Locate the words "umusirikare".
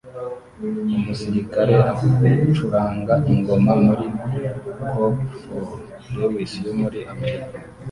0.95-1.75